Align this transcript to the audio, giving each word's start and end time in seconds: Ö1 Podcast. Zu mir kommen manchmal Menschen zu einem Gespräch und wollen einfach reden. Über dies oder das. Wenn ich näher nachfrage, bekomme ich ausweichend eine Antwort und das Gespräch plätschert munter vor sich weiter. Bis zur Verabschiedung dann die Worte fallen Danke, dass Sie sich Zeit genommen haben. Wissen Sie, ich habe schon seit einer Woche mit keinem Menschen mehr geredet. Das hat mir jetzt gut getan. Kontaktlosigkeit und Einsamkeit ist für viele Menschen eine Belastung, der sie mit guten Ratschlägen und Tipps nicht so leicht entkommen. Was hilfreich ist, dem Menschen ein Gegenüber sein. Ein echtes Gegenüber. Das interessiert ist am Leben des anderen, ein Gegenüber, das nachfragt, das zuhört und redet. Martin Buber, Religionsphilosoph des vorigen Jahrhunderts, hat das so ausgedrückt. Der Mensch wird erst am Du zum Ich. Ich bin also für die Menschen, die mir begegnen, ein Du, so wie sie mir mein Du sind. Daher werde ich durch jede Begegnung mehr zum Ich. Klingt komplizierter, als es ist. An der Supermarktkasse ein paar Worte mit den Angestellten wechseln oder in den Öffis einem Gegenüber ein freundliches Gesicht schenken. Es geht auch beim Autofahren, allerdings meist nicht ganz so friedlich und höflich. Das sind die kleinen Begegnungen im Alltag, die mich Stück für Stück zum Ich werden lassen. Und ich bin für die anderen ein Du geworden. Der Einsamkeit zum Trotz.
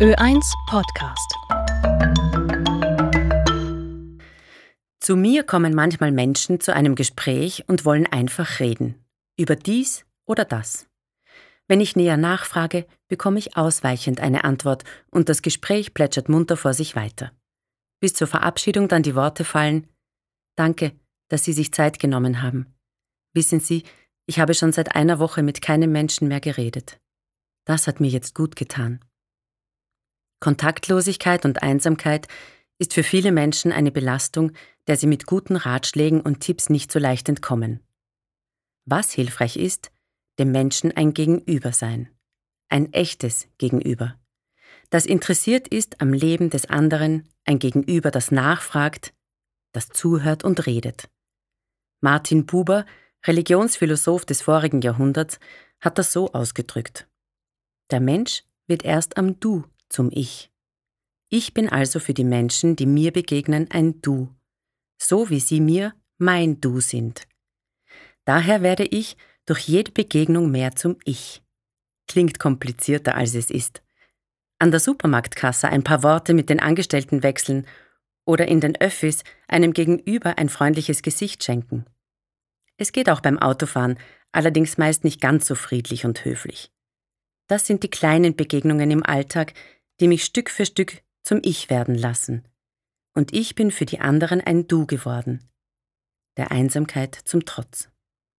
Ö1 0.00 0.54
Podcast. 0.66 1.34
Zu 4.98 5.14
mir 5.14 5.42
kommen 5.42 5.74
manchmal 5.74 6.10
Menschen 6.10 6.58
zu 6.58 6.72
einem 6.72 6.94
Gespräch 6.94 7.64
und 7.66 7.84
wollen 7.84 8.06
einfach 8.06 8.60
reden. 8.60 8.94
Über 9.38 9.56
dies 9.56 10.06
oder 10.24 10.46
das. 10.46 10.86
Wenn 11.68 11.82
ich 11.82 11.96
näher 11.96 12.16
nachfrage, 12.16 12.86
bekomme 13.08 13.38
ich 13.38 13.58
ausweichend 13.58 14.20
eine 14.20 14.44
Antwort 14.44 14.84
und 15.10 15.28
das 15.28 15.42
Gespräch 15.42 15.92
plätschert 15.92 16.30
munter 16.30 16.56
vor 16.56 16.72
sich 16.72 16.96
weiter. 16.96 17.32
Bis 18.00 18.14
zur 18.14 18.26
Verabschiedung 18.26 18.88
dann 18.88 19.02
die 19.02 19.14
Worte 19.14 19.44
fallen 19.44 19.86
Danke, 20.56 20.92
dass 21.28 21.44
Sie 21.44 21.52
sich 21.52 21.74
Zeit 21.74 21.98
genommen 21.98 22.40
haben. 22.40 22.72
Wissen 23.34 23.60
Sie, 23.60 23.82
ich 24.24 24.40
habe 24.40 24.54
schon 24.54 24.72
seit 24.72 24.96
einer 24.96 25.18
Woche 25.18 25.42
mit 25.42 25.60
keinem 25.60 25.92
Menschen 25.92 26.26
mehr 26.26 26.40
geredet. 26.40 26.98
Das 27.66 27.86
hat 27.86 28.00
mir 28.00 28.08
jetzt 28.08 28.34
gut 28.34 28.56
getan. 28.56 29.04
Kontaktlosigkeit 30.40 31.44
und 31.44 31.62
Einsamkeit 31.62 32.26
ist 32.78 32.94
für 32.94 33.02
viele 33.02 33.30
Menschen 33.30 33.72
eine 33.72 33.92
Belastung, 33.92 34.52
der 34.86 34.96
sie 34.96 35.06
mit 35.06 35.26
guten 35.26 35.56
Ratschlägen 35.56 36.20
und 36.22 36.40
Tipps 36.40 36.70
nicht 36.70 36.90
so 36.90 36.98
leicht 36.98 37.28
entkommen. 37.28 37.80
Was 38.86 39.12
hilfreich 39.12 39.56
ist, 39.56 39.92
dem 40.38 40.50
Menschen 40.50 40.96
ein 40.96 41.12
Gegenüber 41.12 41.72
sein. 41.72 42.08
Ein 42.70 42.92
echtes 42.92 43.48
Gegenüber. 43.58 44.16
Das 44.88 45.04
interessiert 45.04 45.68
ist 45.68 46.00
am 46.00 46.12
Leben 46.12 46.48
des 46.50 46.66
anderen, 46.66 47.28
ein 47.44 47.58
Gegenüber, 47.58 48.10
das 48.10 48.30
nachfragt, 48.30 49.12
das 49.72 49.88
zuhört 49.90 50.42
und 50.42 50.66
redet. 50.66 51.10
Martin 52.00 52.46
Buber, 52.46 52.86
Religionsphilosoph 53.26 54.24
des 54.24 54.40
vorigen 54.40 54.80
Jahrhunderts, 54.80 55.38
hat 55.80 55.98
das 55.98 56.12
so 56.12 56.32
ausgedrückt. 56.32 57.06
Der 57.90 58.00
Mensch 58.00 58.44
wird 58.66 58.84
erst 58.84 59.18
am 59.18 59.38
Du 59.38 59.64
zum 59.90 60.10
Ich. 60.12 60.50
Ich 61.28 61.52
bin 61.52 61.68
also 61.68 62.00
für 62.00 62.14
die 62.14 62.24
Menschen, 62.24 62.76
die 62.76 62.86
mir 62.86 63.12
begegnen, 63.12 63.68
ein 63.70 64.00
Du, 64.00 64.34
so 65.00 65.28
wie 65.30 65.40
sie 65.40 65.60
mir 65.60 65.94
mein 66.18 66.60
Du 66.60 66.80
sind. 66.80 67.28
Daher 68.24 68.62
werde 68.62 68.84
ich 68.84 69.16
durch 69.46 69.60
jede 69.60 69.92
Begegnung 69.92 70.50
mehr 70.50 70.74
zum 70.76 70.96
Ich. 71.04 71.42
Klingt 72.08 72.38
komplizierter, 72.38 73.14
als 73.14 73.34
es 73.34 73.50
ist. 73.50 73.82
An 74.58 74.70
der 74.70 74.80
Supermarktkasse 74.80 75.68
ein 75.68 75.84
paar 75.84 76.02
Worte 76.02 76.34
mit 76.34 76.50
den 76.50 76.60
Angestellten 76.60 77.22
wechseln 77.22 77.66
oder 78.24 78.48
in 78.48 78.60
den 78.60 78.80
Öffis 78.80 79.22
einem 79.48 79.72
Gegenüber 79.72 80.38
ein 80.38 80.48
freundliches 80.48 81.02
Gesicht 81.02 81.42
schenken. 81.42 81.86
Es 82.76 82.92
geht 82.92 83.08
auch 83.08 83.20
beim 83.20 83.38
Autofahren, 83.38 83.98
allerdings 84.32 84.78
meist 84.78 85.04
nicht 85.04 85.20
ganz 85.20 85.46
so 85.46 85.54
friedlich 85.54 86.04
und 86.04 86.24
höflich. 86.24 86.70
Das 87.46 87.66
sind 87.66 87.82
die 87.82 87.90
kleinen 87.90 88.36
Begegnungen 88.36 88.90
im 88.90 89.04
Alltag, 89.04 89.54
die 90.00 90.08
mich 90.08 90.24
Stück 90.24 90.50
für 90.50 90.66
Stück 90.66 91.02
zum 91.22 91.40
Ich 91.42 91.70
werden 91.70 91.94
lassen. 91.94 92.48
Und 93.14 93.34
ich 93.34 93.54
bin 93.54 93.70
für 93.70 93.84
die 93.84 94.00
anderen 94.00 94.40
ein 94.40 94.66
Du 94.66 94.86
geworden. 94.86 95.48
Der 96.36 96.50
Einsamkeit 96.50 97.14
zum 97.14 97.44
Trotz. 97.44 97.89